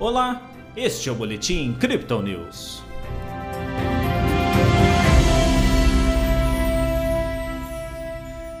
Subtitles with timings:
[0.00, 2.82] Olá, este é o Boletim Crypto News.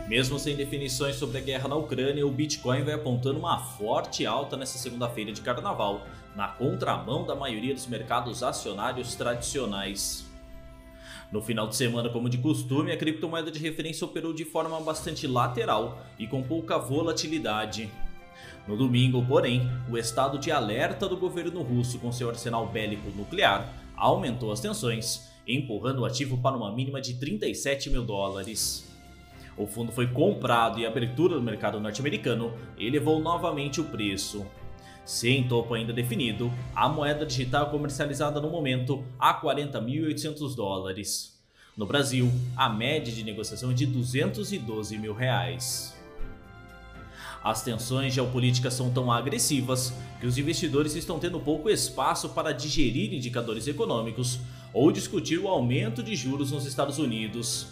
[0.06, 4.54] Mesmo sem definições sobre a guerra na Ucrânia, o Bitcoin vai apontando uma forte alta
[4.54, 10.26] nessa segunda-feira de carnaval, na contramão da maioria dos mercados acionários tradicionais.
[11.32, 15.26] No final de semana, como de costume, a criptomoeda de referência operou de forma bastante
[15.26, 17.90] lateral e com pouca volatilidade.
[18.66, 23.72] No domingo, porém, o estado de alerta do governo russo com seu arsenal bélico nuclear
[23.96, 28.88] aumentou as tensões, empurrando o ativo para uma mínima de 37 mil dólares.
[29.56, 34.46] O fundo foi comprado e a abertura do mercado norte-americano elevou novamente o preço.
[35.04, 41.38] Sem topo ainda definido, a moeda digital é comercializada no momento a 40.800 dólares.
[41.76, 45.99] No Brasil, a média de negociação é de 212 mil reais.
[47.42, 53.14] As tensões geopolíticas são tão agressivas que os investidores estão tendo pouco espaço para digerir
[53.14, 54.38] indicadores econômicos
[54.72, 57.68] ou discutir o aumento de juros nos Estados Unidos.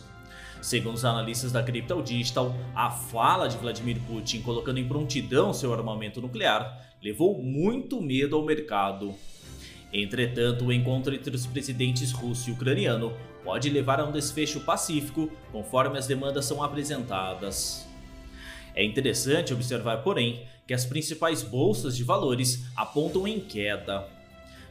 [0.63, 5.73] Segundo os analistas da Crypto Digital, a fala de Vladimir Putin colocando em prontidão seu
[5.73, 9.15] armamento nuclear levou muito medo ao mercado.
[9.93, 13.13] Entretanto, o encontro entre os presidentes russo e ucraniano
[13.45, 17.87] pode levar a um desfecho pacífico conforme as demandas são apresentadas.
[18.79, 24.07] É interessante observar, porém, que as principais bolsas de valores apontam em queda.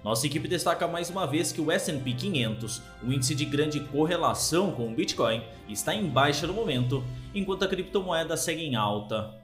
[0.02, 4.72] Nossa equipe destaca mais uma vez que o S&P 500, o índice de grande correlação
[4.72, 7.04] com o Bitcoin, está em baixa no momento,
[7.36, 9.36] enquanto a criptomoeda segue em alta.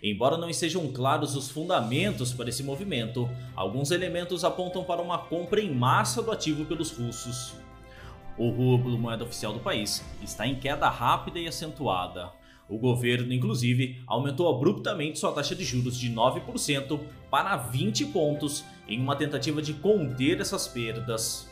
[0.00, 5.60] Embora não estejam claros os fundamentos para esse movimento, alguns elementos apontam para uma compra
[5.60, 7.56] em massa do ativo pelos russos.
[8.38, 12.30] O rublo, moeda oficial do país, está em queda rápida e acentuada.
[12.68, 17.00] O governo, inclusive, aumentou abruptamente sua taxa de juros de 9%
[17.30, 21.48] para 20 pontos em uma tentativa de conter essas perdas.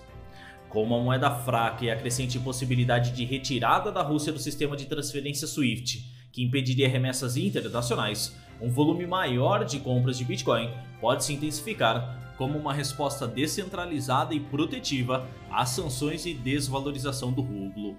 [0.69, 4.87] Com uma moeda fraca e a crescente possibilidade de retirada da Rússia do sistema de
[4.87, 10.69] transferência SWIFT, que impediria remessas internacionais, um volume maior de compras de Bitcoin
[11.01, 17.97] pode se intensificar como uma resposta descentralizada e protetiva às sanções e desvalorização do rublo.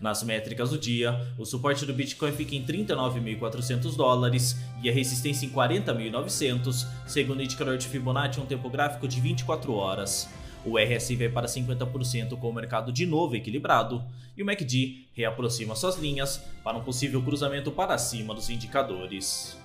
[0.00, 5.46] Nas métricas do dia, o suporte do Bitcoin fica em 39.400 dólares e a resistência
[5.46, 10.28] em 40.900, segundo o indicador de Fibonacci um tempo gráfico de 24 horas.
[10.64, 14.04] O RSI vai para 50% com o mercado de novo equilibrado
[14.36, 19.58] e o MACD reaproxima suas linhas para um possível cruzamento para cima dos indicadores.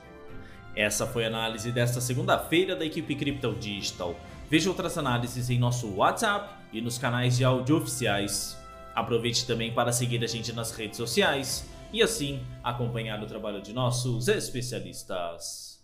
[0.76, 4.20] Essa foi a análise desta segunda-feira da equipe Crypto Digital.
[4.50, 8.58] Veja outras análises em nosso WhatsApp e nos canais de áudio oficiais.
[8.96, 13.74] Aproveite também para seguir a gente nas redes sociais e assim acompanhar o trabalho de
[13.74, 15.84] nossos especialistas.